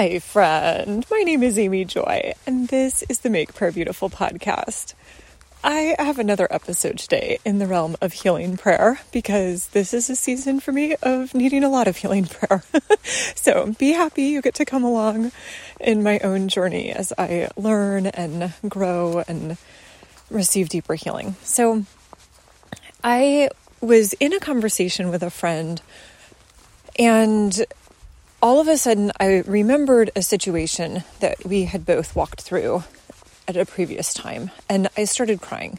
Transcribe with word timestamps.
Hi, 0.00 0.20
friend. 0.20 1.04
My 1.10 1.22
name 1.24 1.42
is 1.42 1.58
Amy 1.58 1.84
Joy, 1.84 2.32
and 2.46 2.68
this 2.68 3.02
is 3.08 3.18
the 3.18 3.30
Make 3.30 3.52
Prayer 3.52 3.72
Beautiful 3.72 4.08
podcast. 4.08 4.94
I 5.64 5.96
have 5.98 6.20
another 6.20 6.46
episode 6.52 6.98
today 6.98 7.40
in 7.44 7.58
the 7.58 7.66
realm 7.66 7.96
of 8.00 8.12
healing 8.12 8.56
prayer 8.56 9.00
because 9.10 9.66
this 9.70 9.92
is 9.92 10.08
a 10.08 10.14
season 10.14 10.60
for 10.60 10.70
me 10.70 10.94
of 11.02 11.34
needing 11.34 11.64
a 11.64 11.68
lot 11.68 11.88
of 11.88 11.96
healing 11.96 12.26
prayer. 12.30 12.62
so 13.34 13.74
be 13.76 13.90
happy 13.90 14.22
you 14.26 14.40
get 14.40 14.54
to 14.54 14.64
come 14.64 14.84
along 14.84 15.32
in 15.80 16.04
my 16.04 16.20
own 16.20 16.46
journey 16.46 16.92
as 16.92 17.12
I 17.18 17.48
learn 17.56 18.06
and 18.06 18.52
grow 18.68 19.24
and 19.26 19.56
receive 20.30 20.68
deeper 20.68 20.94
healing. 20.94 21.34
So 21.42 21.86
I 23.02 23.48
was 23.80 24.12
in 24.20 24.32
a 24.32 24.38
conversation 24.38 25.10
with 25.10 25.24
a 25.24 25.30
friend 25.30 25.82
and 26.96 27.66
all 28.40 28.60
of 28.60 28.68
a 28.68 28.76
sudden, 28.76 29.12
I 29.18 29.42
remembered 29.46 30.10
a 30.14 30.22
situation 30.22 31.02
that 31.20 31.44
we 31.44 31.64
had 31.64 31.84
both 31.84 32.14
walked 32.14 32.40
through 32.40 32.84
at 33.46 33.56
a 33.56 33.64
previous 33.64 34.14
time, 34.14 34.50
and 34.68 34.88
I 34.96 35.04
started 35.04 35.40
crying 35.40 35.78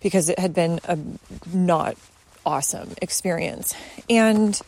because 0.00 0.28
it 0.28 0.38
had 0.38 0.54
been 0.54 0.80
a 0.84 0.98
not 1.52 1.96
awesome 2.46 2.94
experience. 3.00 3.74
And 4.08 4.60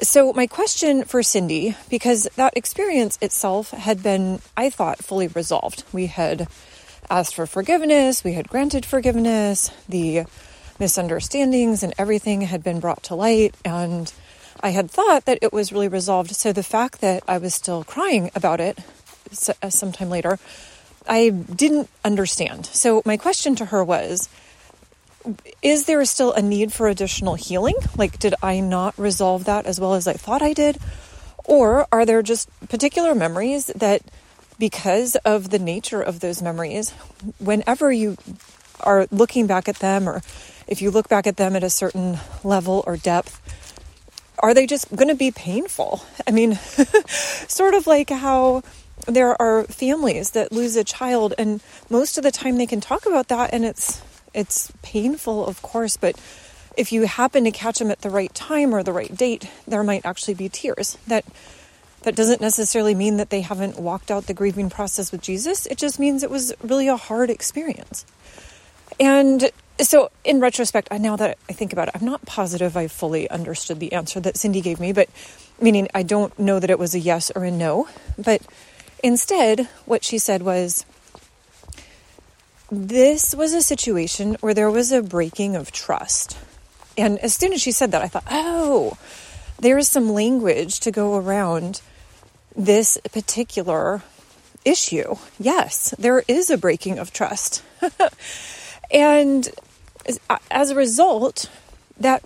so, 0.00 0.32
my 0.34 0.46
question 0.46 1.04
for 1.04 1.22
Cindy, 1.22 1.74
because 1.88 2.28
that 2.36 2.56
experience 2.56 3.18
itself 3.22 3.70
had 3.70 4.02
been, 4.02 4.40
I 4.56 4.68
thought, 4.70 4.98
fully 4.98 5.28
resolved. 5.28 5.84
We 5.92 6.06
had 6.06 6.46
asked 7.08 7.34
for 7.34 7.46
forgiveness, 7.46 8.22
we 8.22 8.34
had 8.34 8.48
granted 8.48 8.84
forgiveness, 8.84 9.70
the 9.88 10.24
misunderstandings 10.78 11.82
and 11.82 11.94
everything 11.98 12.42
had 12.42 12.62
been 12.62 12.80
brought 12.80 13.02
to 13.04 13.14
light, 13.14 13.54
and 13.64 14.12
I 14.60 14.70
had 14.70 14.90
thought 14.90 15.24
that 15.26 15.38
it 15.42 15.52
was 15.52 15.72
really 15.72 15.88
resolved. 15.88 16.34
So 16.34 16.52
the 16.52 16.62
fact 16.62 17.00
that 17.00 17.22
I 17.28 17.38
was 17.38 17.54
still 17.54 17.84
crying 17.84 18.30
about 18.34 18.60
it 18.60 18.78
uh, 19.62 19.70
sometime 19.70 20.10
later, 20.10 20.38
I 21.08 21.30
didn't 21.30 21.88
understand. 22.04 22.66
So 22.66 23.02
my 23.04 23.16
question 23.16 23.54
to 23.56 23.66
her 23.66 23.84
was 23.84 24.28
Is 25.62 25.86
there 25.86 26.04
still 26.04 26.32
a 26.32 26.42
need 26.42 26.72
for 26.72 26.88
additional 26.88 27.34
healing? 27.34 27.76
Like, 27.96 28.18
did 28.18 28.34
I 28.42 28.60
not 28.60 28.98
resolve 28.98 29.44
that 29.44 29.66
as 29.66 29.78
well 29.80 29.94
as 29.94 30.06
I 30.06 30.14
thought 30.14 30.42
I 30.42 30.52
did? 30.52 30.78
Or 31.44 31.86
are 31.92 32.04
there 32.04 32.22
just 32.22 32.48
particular 32.68 33.14
memories 33.14 33.66
that, 33.66 34.02
because 34.58 35.16
of 35.24 35.50
the 35.50 35.58
nature 35.58 36.02
of 36.02 36.20
those 36.20 36.42
memories, 36.42 36.90
whenever 37.38 37.92
you 37.92 38.16
are 38.80 39.06
looking 39.10 39.46
back 39.46 39.68
at 39.68 39.76
them, 39.76 40.08
or 40.08 40.22
if 40.66 40.82
you 40.82 40.90
look 40.90 41.08
back 41.08 41.26
at 41.26 41.36
them 41.36 41.54
at 41.54 41.62
a 41.62 41.70
certain 41.70 42.18
level 42.42 42.82
or 42.86 42.96
depth, 42.96 43.40
are 44.46 44.54
they 44.54 44.66
just 44.66 44.94
going 44.94 45.08
to 45.08 45.14
be 45.14 45.30
painful? 45.30 46.04
I 46.26 46.30
mean, 46.30 46.54
sort 47.06 47.74
of 47.74 47.86
like 47.86 48.10
how 48.10 48.62
there 49.06 49.40
are 49.40 49.64
families 49.64 50.30
that 50.30 50.52
lose 50.52 50.76
a 50.76 50.84
child 50.84 51.34
and 51.36 51.60
most 51.90 52.16
of 52.16 52.24
the 52.24 52.30
time 52.30 52.56
they 52.56 52.66
can 52.66 52.80
talk 52.80 53.06
about 53.06 53.28
that 53.28 53.52
and 53.52 53.64
it's 53.64 54.00
it's 54.34 54.72
painful 54.82 55.46
of 55.46 55.60
course 55.62 55.96
but 55.96 56.18
if 56.76 56.92
you 56.92 57.06
happen 57.06 57.44
to 57.44 57.50
catch 57.50 57.78
them 57.78 57.90
at 57.90 58.00
the 58.00 58.10
right 58.10 58.34
time 58.34 58.74
or 58.74 58.82
the 58.82 58.92
right 58.92 59.14
date 59.14 59.48
there 59.66 59.82
might 59.82 60.04
actually 60.04 60.34
be 60.34 60.48
tears. 60.48 60.98
That 61.06 61.24
that 62.02 62.14
doesn't 62.14 62.40
necessarily 62.40 62.94
mean 62.94 63.16
that 63.16 63.30
they 63.30 63.40
haven't 63.40 63.80
walked 63.80 64.12
out 64.12 64.26
the 64.26 64.34
grieving 64.34 64.70
process 64.70 65.10
with 65.10 65.22
Jesus. 65.22 65.66
It 65.66 65.76
just 65.76 65.98
means 65.98 66.22
it 66.22 66.30
was 66.30 66.54
really 66.62 66.86
a 66.86 66.96
hard 66.96 67.30
experience. 67.30 68.06
And 69.00 69.50
so 69.80 70.10
in 70.24 70.40
retrospect, 70.40 70.88
now 70.92 71.16
that 71.16 71.38
I 71.48 71.52
think 71.52 71.72
about 71.72 71.88
it, 71.88 71.96
I'm 71.96 72.06
not 72.06 72.24
positive 72.24 72.76
I 72.76 72.88
fully 72.88 73.28
understood 73.30 73.80
the 73.80 73.92
answer 73.92 74.20
that 74.20 74.36
Cindy 74.36 74.60
gave 74.60 74.80
me, 74.80 74.92
but 74.92 75.08
meaning 75.60 75.88
I 75.94 76.02
don't 76.02 76.36
know 76.38 76.58
that 76.58 76.70
it 76.70 76.78
was 76.78 76.94
a 76.94 76.98
yes 76.98 77.30
or 77.34 77.44
a 77.44 77.50
no. 77.50 77.88
But 78.18 78.42
instead, 79.02 79.68
what 79.84 80.04
she 80.04 80.18
said 80.18 80.42
was, 80.42 80.84
this 82.70 83.34
was 83.34 83.54
a 83.54 83.62
situation 83.62 84.36
where 84.40 84.54
there 84.54 84.70
was 84.70 84.92
a 84.92 85.02
breaking 85.02 85.56
of 85.56 85.70
trust. 85.70 86.36
And 86.98 87.18
as 87.18 87.34
soon 87.34 87.52
as 87.52 87.62
she 87.62 87.72
said 87.72 87.92
that, 87.92 88.02
I 88.02 88.08
thought, 88.08 88.24
oh, 88.30 88.96
there's 89.60 89.88
some 89.88 90.10
language 90.10 90.80
to 90.80 90.90
go 90.90 91.16
around 91.16 91.80
this 92.56 92.98
particular 93.12 94.02
issue. 94.64 95.14
Yes, 95.38 95.94
there 95.98 96.22
is 96.26 96.50
a 96.50 96.58
breaking 96.58 96.98
of 96.98 97.12
trust. 97.12 97.62
and 98.90 99.48
as 100.50 100.70
a 100.70 100.74
result, 100.74 101.50
that 101.98 102.22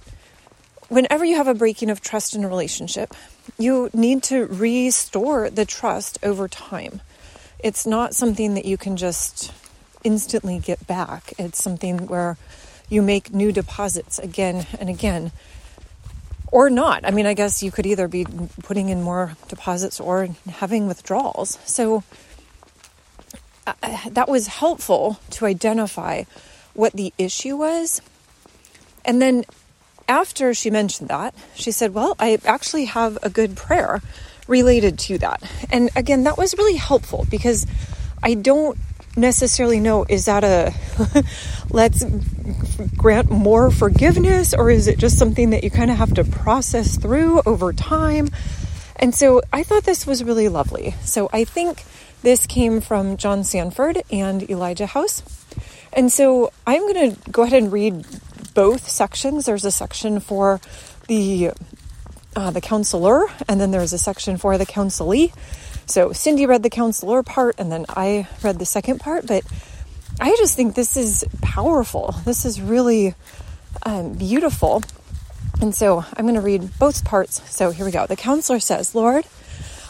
whenever 0.89 1.25
you 1.25 1.37
have 1.37 1.49
a 1.49 1.55
breaking 1.55 1.91
of 1.91 2.01
trust 2.01 2.35
in 2.35 2.45
a 2.45 2.49
relationship, 2.49 3.15
you 3.59 3.91
need 3.93 4.23
to 4.25 4.47
restore 4.47 5.51
the 5.51 5.65
trust 5.65 6.19
over 6.23 6.49
time. 6.49 7.01
It's 7.59 7.87
not 7.87 8.15
something 8.15 8.55
that 8.55 8.65
you 8.65 8.77
can 8.77 8.97
just 8.97 9.53
instantly 10.03 10.59
get 10.59 10.87
back. 10.87 11.33
It's 11.39 11.63
something 11.63 12.07
where 12.07 12.37
you 12.89 13.03
make 13.03 13.33
new 13.33 13.53
deposits 13.53 14.19
again 14.19 14.67
and 14.79 14.89
again. 14.89 15.33
Or 16.53 16.69
not. 16.69 17.05
I 17.05 17.13
mean, 17.13 17.27
I 17.27 17.35
guess 17.35 17.63
you 17.63 17.71
could 17.71 17.87
either 17.87 18.09
be 18.09 18.27
putting 18.65 18.89
in 18.89 19.03
more 19.03 19.37
deposits 19.47 20.01
or 20.01 20.29
having 20.49 20.89
withdrawals. 20.89 21.59
So 21.65 22.03
uh, 23.67 23.75
that 24.11 24.29
was 24.29 24.49
helpful 24.49 25.21
to 25.31 25.47
identify 25.47 26.25
what 26.81 26.95
the 26.95 27.13
issue 27.19 27.57
was. 27.57 28.03
And 29.05 29.21
then 29.23 29.45
after 30.09 30.53
she 30.55 30.71
mentioned 30.71 31.09
that, 31.11 31.35
she 31.55 31.71
said, 31.71 31.95
Well, 31.95 32.17
I 32.19 32.39
actually 32.45 32.87
have 32.87 33.19
a 33.23 33.31
good 33.31 33.57
prayer 33.57 34.01
related 34.49 34.99
to 34.99 35.19
that. 35.19 35.43
And 35.71 35.91
again, 35.95 36.25
that 36.25 36.37
was 36.37 36.57
really 36.59 36.77
helpful 36.77 37.27
because 37.31 37.67
I 38.23 38.35
don't 38.35 38.77
necessarily 39.17 39.81
know 39.81 40.07
is 40.09 40.27
that 40.27 40.45
a 40.45 40.73
let's 41.71 42.05
grant 42.97 43.29
more 43.29 43.71
forgiveness 43.71 44.55
or 44.55 44.71
is 44.71 44.87
it 44.87 44.99
just 44.99 45.19
something 45.19 45.51
that 45.51 45.65
you 45.65 45.71
kind 45.71 45.91
of 45.91 45.97
have 45.97 46.15
to 46.15 46.25
process 46.25 46.97
through 46.97 47.43
over 47.45 47.73
time? 47.73 48.29
And 48.97 49.15
so 49.15 49.43
I 49.53 49.63
thought 49.63 49.85
this 49.85 50.07
was 50.07 50.23
really 50.23 50.49
lovely. 50.49 50.95
So 51.03 51.31
I 51.33 51.45
think 51.45 51.85
this 52.23 52.47
came 52.47 52.81
from 52.81 53.17
John 53.17 53.45
Sandford 53.45 54.03
and 54.11 54.49
Elijah 54.51 54.87
House. 54.87 55.23
And 55.93 56.13
so 56.13 56.53
I'm 56.67 56.83
going 56.83 57.15
to 57.15 57.31
go 57.31 57.43
ahead 57.43 57.63
and 57.63 57.73
read 57.73 58.05
both 58.55 58.89
sections. 58.89 59.47
There's 59.47 59.65
a 59.65 59.71
section 59.71 60.21
for 60.21 60.61
the 61.09 61.53
uh, 62.37 62.51
the 62.51 62.61
counselor, 62.61 63.25
and 63.49 63.61
then 63.61 63.73
there's 63.73 63.93
a 63.93 63.99
section 63.99 64.37
for 64.37 64.57
the 64.57 64.67
counselee. 64.67 65.33
So 65.87 66.13
Cindy 66.13 66.47
read 66.47 66.63
the 66.63 66.71
counselor 66.71 67.25
part, 67.25 67.57
and 67.59 67.73
then 67.73 67.87
I 67.89 68.29
read 68.43 68.59
the 68.59 68.67
second 68.67 69.01
part. 69.01 69.27
But 69.27 69.45
I 70.21 70.31
just 70.37 70.55
think 70.55 70.75
this 70.75 70.97
is 70.97 71.25
powerful. 71.43 72.15
This 72.25 72.45
is 72.45 72.61
really 72.61 73.15
um, 73.83 74.13
beautiful. 74.13 74.83
And 75.61 75.75
so 75.75 76.05
I'm 76.17 76.25
going 76.25 76.37
to 76.37 76.41
read 76.41 76.79
both 76.79 77.05
parts. 77.05 77.43
So 77.51 77.71
here 77.71 77.85
we 77.85 77.91
go. 77.91 78.07
The 78.07 78.17
counselor 78.17 78.61
says, 78.61 78.95
Lord, 78.95 79.27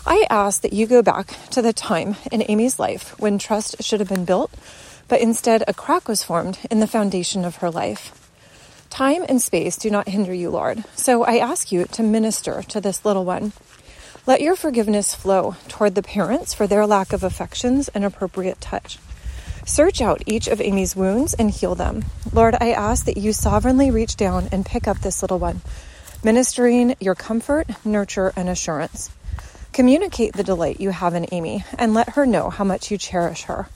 I 0.07 0.27
ask 0.31 0.63
that 0.63 0.73
you 0.73 0.87
go 0.87 1.03
back 1.03 1.37
to 1.51 1.63
the 1.63 1.73
time 1.73 2.17
in 2.33 2.43
Amy's 2.49 2.79
life 2.79 3.19
when 3.21 3.39
trust 3.39 3.83
should 3.83 4.01
have 4.01 4.09
been 4.09 4.25
built 4.25 4.51
but 5.11 5.21
instead 5.21 5.65
a 5.67 5.75
crack 5.75 6.07
was 6.07 6.23
formed 6.23 6.61
in 6.71 6.79
the 6.79 6.87
foundation 6.87 7.45
of 7.45 7.57
her 7.57 7.71
life. 7.71 8.17
Time 8.91 9.25
and 9.29 9.43
space 9.43 9.77
do 9.77 9.91
not 9.91 10.09
hinder 10.09 10.33
you, 10.33 10.51
Lord, 10.51 10.85
so 10.95 11.25
I 11.25 11.39
ask 11.39 11.73
you 11.73 11.85
to 11.87 12.03
minister 12.05 12.63
to 12.69 12.81
this 12.81 13.05
little 13.05 13.25
one. 13.25 13.53
Let 14.25 14.41
your 14.41 14.55
forgiveness 14.55 15.15
flow 15.15 15.57
toward 15.67 15.97
the 15.97 16.03
parents 16.03 16.55
for 16.55 16.69
their 16.69 16.87
lack 16.87 17.13
of 17.13 17.25
affections 17.25 17.89
and 17.89 18.05
appropriate 18.05 18.61
touch. 18.61 18.99
Search 19.67 20.01
out 20.01 20.23
each 20.27 20.47
of 20.47 20.61
Amy's 20.61 20.95
wounds 20.95 21.35
and 21.35 21.51
heal 21.51 21.75
them. 21.75 22.05
Lord, 22.33 22.55
I 22.61 22.71
ask 22.71 23.05
that 23.07 23.17
you 23.17 23.33
sovereignly 23.33 23.91
reach 23.91 24.17
down 24.17 24.49
and 24.53 24.65
pick 24.65 24.87
up 24.87 25.01
this 25.01 25.23
little 25.23 25.41
one, 25.41 25.61
ministering 26.23 26.95
your 27.01 27.17
comfort, 27.17 27.67
nurture, 27.85 28.33
and 28.37 28.49
assurance. 28.49 29.11
Communicate 29.73 30.35
the 30.35 30.45
delight 30.45 30.81
you 30.81 30.91
have 30.91 31.15
in 31.15 31.27
Amy 31.33 31.65
and 31.77 31.95
let 31.95 32.11
her 32.11 32.27
know 32.27 32.49
how 32.49 32.63
much 32.63 32.93
you 32.93 32.99
cherish 32.99 33.43
her. 33.43 33.69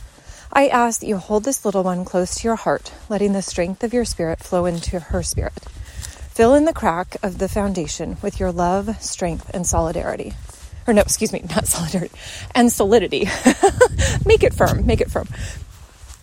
I 0.53 0.69
ask 0.69 1.01
that 1.01 1.07
you 1.07 1.17
hold 1.17 1.45
this 1.45 1.65
little 1.65 1.83
one 1.83 2.05
close 2.05 2.37
to 2.37 2.45
your 2.49 2.57
heart, 2.57 2.93
letting 3.09 3.33
the 3.33 3.43
strength 3.43 3.83
of 3.83 3.93
your 3.93 4.05
spirit 4.05 4.41
flow 4.41 4.67
into 4.67 5.01
her 5.01 5.23
spirit. 5.23 5.59
Fill 6.35 6.55
in 6.55 6.65
the 6.65 6.73
crack 6.73 7.17
of 7.23 7.39
the 7.39 7.49
foundation 7.49 8.17
with 8.23 8.41
your 8.41 8.53
love, 8.53 9.01
strength, 9.03 9.51
and 9.55 9.67
solidarity. 9.67 10.35
Or 10.87 10.93
no, 10.93 11.01
excuse 11.01 11.33
me, 11.33 11.43
not 11.51 11.67
solidarity, 11.67 12.15
and 12.55 12.73
solidity. 12.73 13.21
make 14.27 14.43
it 14.43 14.55
firm, 14.55 14.87
make 14.87 15.01
it 15.01 15.11
firm. 15.11 15.29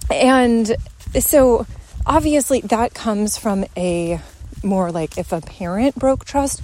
And 0.09 0.75
so 1.19 1.65
obviously 2.05 2.61
that 2.61 2.93
comes 2.93 3.37
from 3.37 3.65
a 3.77 4.19
more 4.63 4.91
like 4.91 5.17
if 5.17 5.31
a 5.31 5.41
parent 5.41 5.95
broke 5.95 6.25
trust. 6.25 6.61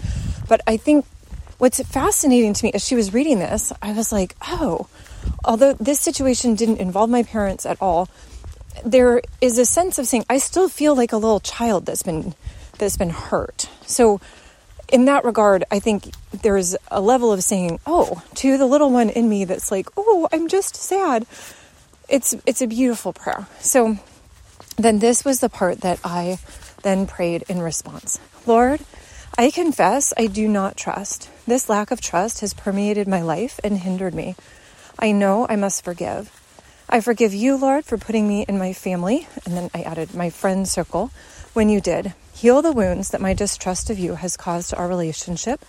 But 0.47 0.61
I 0.67 0.77
think 0.77 1.05
what's 1.57 1.81
fascinating 1.83 2.53
to 2.53 2.65
me 2.65 2.71
as 2.73 2.85
she 2.85 2.95
was 2.95 3.13
reading 3.13 3.39
this, 3.39 3.73
I 3.81 3.93
was 3.93 4.11
like, 4.11 4.35
oh, 4.47 4.87
although 5.47 5.73
this 5.73 5.99
situation 5.99 6.53
didn't 6.53 6.79
involve 6.79 7.09
my 7.09 7.23
parents 7.23 7.65
at 7.65 7.81
all, 7.81 8.09
there 8.85 9.21
is 9.41 9.57
a 9.57 9.65
sense 9.65 9.97
of 9.97 10.05
saying 10.05 10.25
I 10.29 10.37
still 10.37 10.69
feel 10.69 10.95
like 10.95 11.13
a 11.13 11.17
little 11.17 11.39
child 11.39 11.85
that's 11.87 12.03
been 12.03 12.35
that's 12.77 12.97
been 12.97 13.09
hurt. 13.09 13.69
So 13.85 14.21
in 14.87 15.05
that 15.05 15.25
regard, 15.25 15.63
I 15.71 15.79
think 15.79 16.13
there's 16.43 16.75
a 16.91 17.01
level 17.01 17.33
of 17.33 17.43
saying, 17.43 17.79
"Oh," 17.87 18.21
to 18.35 18.57
the 18.57 18.67
little 18.67 18.91
one 18.91 19.09
in 19.09 19.27
me 19.27 19.45
that's 19.45 19.71
like, 19.71 19.89
"Oh, 19.97 20.27
I'm 20.31 20.47
just 20.47 20.75
sad." 20.75 21.25
It's 22.07 22.35
it's 22.45 22.61
a 22.61 22.67
beautiful 22.67 23.13
prayer. 23.13 23.47
So 23.59 23.97
then 24.77 24.99
this 24.99 25.25
was 25.25 25.39
the 25.39 25.49
part 25.49 25.81
that 25.81 25.99
I 26.03 26.37
then 26.83 27.07
prayed 27.07 27.43
in 27.49 27.61
response. 27.61 28.19
Lord, 28.45 28.81
I 29.37 29.49
confess 29.51 30.13
I 30.17 30.27
do 30.27 30.47
not 30.47 30.77
trust. 30.77 31.29
This 31.47 31.67
lack 31.67 31.91
of 31.91 31.99
trust 31.99 32.41
has 32.41 32.53
permeated 32.53 33.07
my 33.07 33.21
life 33.21 33.59
and 33.63 33.79
hindered 33.79 34.13
me. 34.13 34.35
I 34.99 35.11
know 35.11 35.45
I 35.47 35.55
must 35.55 35.83
forgive. 35.83 36.31
I 36.89 37.01
forgive 37.01 37.33
you, 37.33 37.55
Lord, 37.55 37.85
for 37.85 37.97
putting 37.97 38.27
me 38.27 38.45
in 38.47 38.57
my 38.57 38.73
family, 38.73 39.27
and 39.45 39.55
then 39.55 39.69
I 39.73 39.81
added 39.81 40.15
my 40.15 40.29
friend 40.29 40.67
circle 40.67 41.11
when 41.53 41.69
you 41.69 41.81
did. 41.81 42.13
Heal 42.33 42.61
the 42.61 42.71
wounds 42.71 43.09
that 43.09 43.21
my 43.21 43.33
distrust 43.33 43.89
of 43.89 43.99
you 43.99 44.15
has 44.15 44.37
caused 44.37 44.73
our 44.73 44.87
relationship. 44.87 45.63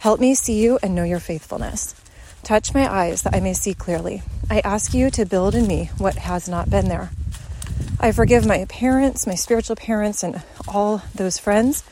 Help 0.00 0.20
me 0.20 0.34
see 0.34 0.60
you 0.62 0.78
and 0.82 0.94
know 0.94 1.04
your 1.04 1.20
faithfulness. 1.20 1.94
Touch 2.42 2.74
my 2.74 2.90
eyes 2.90 3.22
that 3.22 3.34
I 3.34 3.40
may 3.40 3.54
see 3.54 3.74
clearly. 3.74 4.22
I 4.50 4.60
ask 4.60 4.92
you 4.92 5.10
to 5.10 5.24
build 5.24 5.54
in 5.54 5.66
me 5.66 5.90
what 5.98 6.16
has 6.16 6.48
not 6.48 6.68
been 6.68 6.88
there. 6.88 7.10
I 7.98 8.12
forgive 8.12 8.44
my 8.44 8.66
parents, 8.66 9.26
my 9.26 9.34
spiritual 9.34 9.76
parents, 9.76 10.22
and 10.22 10.42
all 10.68 11.02
those 11.14 11.38
friends, 11.38 11.82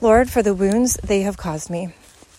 Lord, 0.00 0.28
for 0.28 0.42
the 0.42 0.54
wounds 0.54 0.94
they 1.02 1.22
have 1.22 1.36
caused 1.36 1.70
me. 1.70 1.94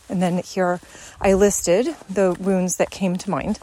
And 0.09 0.21
then 0.21 0.39
here 0.39 0.79
I 1.21 1.33
listed 1.33 1.95
the 2.09 2.33
wounds 2.33 2.77
that 2.77 2.89
came 2.89 3.15
to 3.17 3.29
mind. 3.29 3.59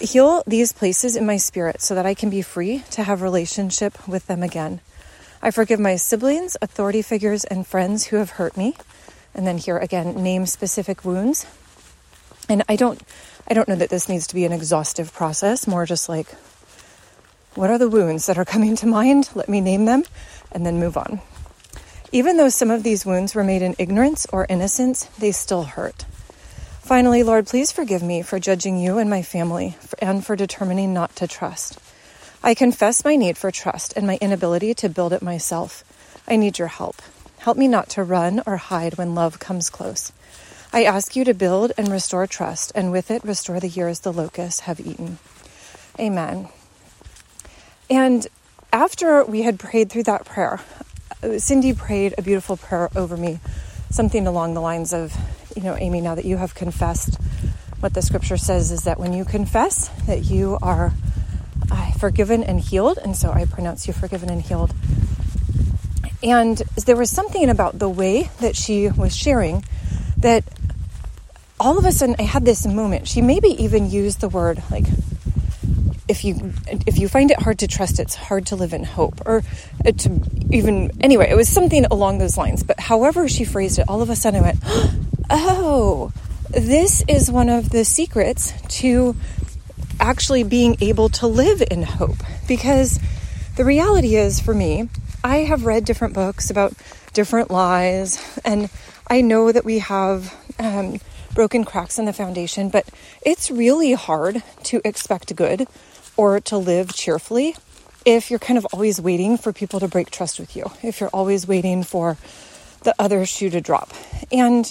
Heal 0.00 0.42
these 0.46 0.72
places 0.72 1.16
in 1.16 1.26
my 1.26 1.38
spirit 1.38 1.80
so 1.80 1.94
that 1.94 2.06
I 2.06 2.14
can 2.14 2.30
be 2.30 2.42
free 2.42 2.84
to 2.90 3.02
have 3.02 3.22
relationship 3.22 4.06
with 4.06 4.26
them 4.26 4.42
again. 4.42 4.80
I 5.42 5.50
forgive 5.50 5.80
my 5.80 5.96
siblings, 5.96 6.56
authority 6.60 7.00
figures, 7.00 7.44
and 7.44 7.66
friends 7.66 8.06
who 8.06 8.16
have 8.16 8.30
hurt 8.30 8.56
me. 8.56 8.76
And 9.34 9.46
then 9.46 9.56
here 9.56 9.78
again, 9.78 10.22
name 10.22 10.44
specific 10.44 11.04
wounds. 11.04 11.46
And 12.48 12.62
I 12.68 12.76
don't 12.76 13.00
I 13.48 13.54
don't 13.54 13.68
know 13.68 13.76
that 13.76 13.90
this 13.90 14.08
needs 14.08 14.26
to 14.28 14.34
be 14.34 14.44
an 14.44 14.52
exhaustive 14.52 15.12
process, 15.12 15.66
more 15.66 15.86
just 15.86 16.08
like 16.08 16.28
what 17.54 17.70
are 17.70 17.78
the 17.78 17.88
wounds 17.88 18.26
that 18.26 18.38
are 18.38 18.44
coming 18.44 18.76
to 18.76 18.86
mind? 18.86 19.30
Let 19.34 19.48
me 19.48 19.60
name 19.60 19.86
them 19.86 20.04
and 20.52 20.64
then 20.64 20.78
move 20.78 20.96
on. 20.96 21.20
Even 22.12 22.36
though 22.36 22.48
some 22.48 22.70
of 22.70 22.82
these 22.82 23.06
wounds 23.06 23.34
were 23.34 23.44
made 23.44 23.62
in 23.62 23.76
ignorance 23.78 24.26
or 24.32 24.46
innocence, 24.48 25.04
they 25.18 25.30
still 25.30 25.62
hurt. 25.62 26.04
Finally, 26.80 27.22
Lord, 27.22 27.46
please 27.46 27.70
forgive 27.70 28.02
me 28.02 28.20
for 28.22 28.40
judging 28.40 28.76
you 28.76 28.98
and 28.98 29.08
my 29.08 29.22
family 29.22 29.76
and 30.00 30.26
for 30.26 30.34
determining 30.34 30.92
not 30.92 31.14
to 31.16 31.28
trust. 31.28 31.78
I 32.42 32.54
confess 32.54 33.04
my 33.04 33.14
need 33.14 33.38
for 33.38 33.52
trust 33.52 33.92
and 33.96 34.08
my 34.08 34.18
inability 34.20 34.74
to 34.74 34.88
build 34.88 35.12
it 35.12 35.22
myself. 35.22 35.84
I 36.26 36.34
need 36.34 36.58
your 36.58 36.68
help. 36.68 37.00
Help 37.38 37.56
me 37.56 37.68
not 37.68 37.88
to 37.90 38.02
run 38.02 38.42
or 38.44 38.56
hide 38.56 38.98
when 38.98 39.14
love 39.14 39.38
comes 39.38 39.70
close. 39.70 40.10
I 40.72 40.84
ask 40.84 41.14
you 41.14 41.24
to 41.24 41.34
build 41.34 41.72
and 41.78 41.88
restore 41.88 42.26
trust, 42.26 42.72
and 42.74 42.90
with 42.90 43.10
it, 43.10 43.24
restore 43.24 43.60
the 43.60 43.68
years 43.68 44.00
the 44.00 44.12
locusts 44.12 44.60
have 44.60 44.80
eaten. 44.80 45.18
Amen. 45.98 46.48
And 47.88 48.26
after 48.72 49.24
we 49.24 49.42
had 49.42 49.58
prayed 49.58 49.90
through 49.90 50.04
that 50.04 50.24
prayer, 50.24 50.60
Cindy 51.38 51.72
prayed 51.74 52.14
a 52.18 52.22
beautiful 52.22 52.56
prayer 52.56 52.88
over 52.96 53.16
me, 53.16 53.40
something 53.90 54.26
along 54.26 54.54
the 54.54 54.60
lines 54.60 54.92
of, 54.92 55.14
you 55.54 55.62
know, 55.62 55.76
Amy, 55.76 56.00
now 56.00 56.14
that 56.14 56.24
you 56.24 56.36
have 56.36 56.54
confessed, 56.54 57.20
what 57.80 57.94
the 57.94 58.02
scripture 58.02 58.36
says 58.36 58.70
is 58.70 58.84
that 58.84 58.98
when 58.98 59.12
you 59.12 59.24
confess 59.24 59.88
that 60.06 60.24
you 60.24 60.58
are 60.62 60.92
uh, 61.70 61.92
forgiven 61.92 62.42
and 62.42 62.60
healed. 62.60 62.98
And 62.98 63.16
so 63.16 63.30
I 63.30 63.44
pronounce 63.44 63.86
you 63.86 63.92
forgiven 63.92 64.30
and 64.30 64.42
healed. 64.42 64.74
And 66.22 66.58
there 66.84 66.96
was 66.96 67.10
something 67.10 67.48
about 67.48 67.78
the 67.78 67.88
way 67.88 68.30
that 68.40 68.56
she 68.56 68.88
was 68.88 69.16
sharing 69.16 69.64
that 70.18 70.44
all 71.58 71.78
of 71.78 71.84
a 71.84 71.92
sudden 71.92 72.16
I 72.18 72.22
had 72.22 72.44
this 72.44 72.66
moment. 72.66 73.08
She 73.08 73.22
maybe 73.22 73.48
even 73.62 73.90
used 73.90 74.20
the 74.20 74.28
word 74.28 74.62
like, 74.70 74.84
if 76.10 76.24
you 76.24 76.52
if 76.86 76.98
you 76.98 77.08
find 77.08 77.30
it 77.30 77.40
hard 77.40 77.60
to 77.60 77.68
trust, 77.68 78.00
it's 78.00 78.16
hard 78.16 78.46
to 78.46 78.56
live 78.56 78.72
in 78.72 78.82
hope, 78.82 79.22
or 79.24 79.44
uh, 79.86 79.92
to 79.92 80.20
even 80.50 80.90
anyway. 81.00 81.30
It 81.30 81.36
was 81.36 81.48
something 81.48 81.86
along 81.86 82.18
those 82.18 82.36
lines. 82.36 82.64
But 82.64 82.80
however 82.80 83.28
she 83.28 83.44
phrased 83.44 83.78
it, 83.78 83.84
all 83.88 84.02
of 84.02 84.10
a 84.10 84.16
sudden 84.16 84.40
I 84.40 84.42
went, 84.42 84.58
"Oh, 85.30 86.12
this 86.50 87.04
is 87.06 87.30
one 87.30 87.48
of 87.48 87.70
the 87.70 87.84
secrets 87.84 88.52
to 88.80 89.14
actually 90.00 90.42
being 90.42 90.76
able 90.80 91.08
to 91.10 91.26
live 91.28 91.62
in 91.70 91.82
hope. 91.84 92.16
Because 92.48 92.98
the 93.56 93.64
reality 93.64 94.16
is, 94.16 94.40
for 94.40 94.54
me, 94.54 94.88
I 95.22 95.38
have 95.38 95.64
read 95.64 95.84
different 95.84 96.14
books 96.14 96.50
about 96.50 96.72
different 97.12 97.50
lies, 97.50 98.40
and 98.44 98.68
I 99.06 99.20
know 99.20 99.52
that 99.52 99.64
we 99.64 99.78
have 99.80 100.34
um, 100.58 100.98
broken 101.34 101.64
cracks 101.64 101.98
in 101.98 102.06
the 102.06 102.12
foundation, 102.12 102.70
but 102.70 102.88
it's 103.22 103.50
really 103.50 103.92
hard 103.92 104.42
to 104.64 104.80
expect 104.84 105.36
good 105.36 105.68
or 106.20 106.38
to 106.38 106.58
live 106.58 106.92
cheerfully 106.92 107.56
if 108.04 108.28
you're 108.30 108.38
kind 108.38 108.58
of 108.58 108.66
always 108.74 109.00
waiting 109.00 109.38
for 109.38 109.54
people 109.54 109.80
to 109.80 109.88
break 109.88 110.10
trust 110.10 110.38
with 110.38 110.54
you, 110.54 110.70
if 110.82 111.00
you're 111.00 111.08
always 111.14 111.48
waiting 111.48 111.82
for 111.82 112.18
the 112.82 112.94
other 112.98 113.24
shoe 113.24 113.48
to 113.48 113.62
drop. 113.62 113.90
And 114.30 114.70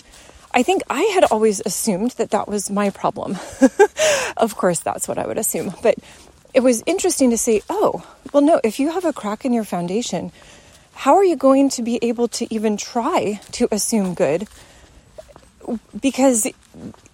I 0.53 0.61
think 0.61 0.83
I 0.91 1.01
had 1.01 1.23
always 1.31 1.59
assumed 1.65 2.11
that 2.11 2.29
that 2.31 2.47
was 2.47 2.69
my 2.69 2.91
problem. 2.91 3.39
of 4.37 4.57
course, 4.57 4.81
that's 4.81 5.07
what 5.07 5.17
I 5.17 5.25
would 5.25 5.39
assume. 5.39 5.73
But 5.81 5.95
it 6.53 6.59
was 6.59 6.83
interesting 6.85 7.31
to 7.31 7.37
say, 7.37 7.63
oh, 7.67 8.05
well, 8.31 8.43
no, 8.43 8.61
if 8.63 8.79
you 8.79 8.91
have 8.91 9.05
a 9.05 9.13
crack 9.13 9.43
in 9.43 9.51
your 9.51 9.63
foundation, 9.63 10.31
how 10.93 11.15
are 11.15 11.23
you 11.23 11.35
going 11.35 11.69
to 11.71 11.81
be 11.81 11.97
able 12.03 12.27
to 12.27 12.53
even 12.53 12.77
try 12.77 13.41
to 13.53 13.67
assume 13.71 14.13
good? 14.13 14.47
Because 15.99 16.47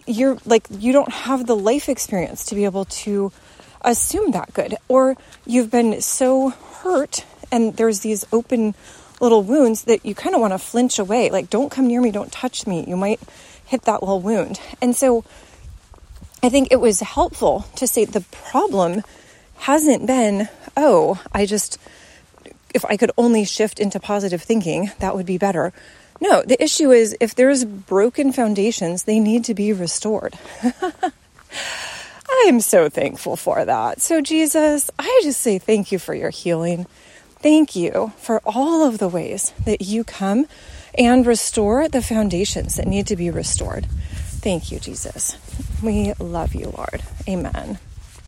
you're 0.06 0.38
like, 0.46 0.68
you 0.72 0.92
don't 0.92 1.12
have 1.12 1.48
the 1.48 1.56
life 1.56 1.88
experience 1.88 2.44
to 2.48 2.56
be 2.56 2.66
able 2.66 2.84
to 2.84 3.32
assume 3.86 4.32
that 4.32 4.54
good. 4.54 4.76
Or 4.88 5.16
you've 5.46 5.72
been 5.72 6.02
so 6.02 6.50
hurt 6.50 7.26
and 7.52 7.76
there's 7.78 8.02
these 8.02 8.26
open 8.32 8.76
little 9.22 9.44
wounds 9.44 9.84
that 9.86 10.06
you 10.06 10.14
kind 10.14 10.36
of 10.36 10.42
want 10.42 10.54
to 10.54 10.60
flinch 10.60 11.00
away. 11.00 11.30
Like, 11.30 11.50
don't 11.50 11.72
come 11.72 11.88
near 11.88 12.02
me, 12.02 12.12
don't 12.12 12.32
touch 12.32 12.68
me. 12.68 12.84
You 12.88 12.98
might 12.98 13.20
hit 13.66 13.84
that 13.84 14.02
little 14.02 14.20
wound. 14.20 14.60
And 14.82 14.96
so 14.96 15.24
I 16.44 16.50
think 16.50 16.70
it 16.72 16.80
was 16.80 17.00
helpful 17.00 17.66
to 17.78 17.88
say 17.88 18.06
the 18.06 18.22
problem 18.22 19.04
hasn't 19.58 20.06
been, 20.06 20.50
oh, 20.76 21.22
I 21.32 21.46
just, 21.46 21.80
if 22.74 22.84
I 22.86 22.98
could 22.98 23.12
only 23.18 23.46
shift 23.46 23.80
into 23.80 24.00
positive 24.00 24.42
thinking, 24.42 24.92
that 25.00 25.16
would 25.16 25.26
be 25.26 25.38
better. 25.38 25.74
No, 26.22 26.44
the 26.44 26.62
issue 26.62 26.92
is 26.92 27.16
if 27.20 27.36
there's 27.36 27.66
broken 27.66 28.32
foundations, 28.32 29.04
they 29.04 29.20
need 29.20 29.46
to 29.46 29.54
be 29.54 29.74
restored. 29.74 30.38
I 32.46 32.48
am 32.48 32.60
so 32.60 32.90
thankful 32.90 33.38
for 33.38 33.66
that. 33.66 34.02
So, 34.02 34.22
Jesus, 34.22 34.92
I 35.00 35.22
just 35.24 35.42
say 35.42 35.58
thank 35.58 35.92
you 35.92 35.98
for 35.98 36.14
your 36.14 36.30
healing. 36.30 36.86
Thank 37.40 37.76
you 37.76 38.14
for 38.20 38.40
all 38.46 38.88
of 38.88 39.00
the 39.00 39.08
ways 39.08 39.52
that 39.66 39.82
you 39.82 40.04
come 40.04 40.46
and 40.96 41.26
restore 41.26 41.90
the 41.90 42.04
foundations 42.04 42.76
that 42.76 42.86
need 42.86 43.08
to 43.08 43.16
be 43.16 43.32
restored. 43.32 43.88
Thank 43.88 44.72
you, 44.72 44.78
Jesus. 44.78 45.38
We 45.82 46.14
love 46.20 46.54
you, 46.54 46.72
Lord. 46.78 47.02
Amen. 47.28 47.80